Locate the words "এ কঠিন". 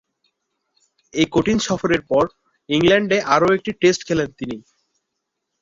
1.13-1.57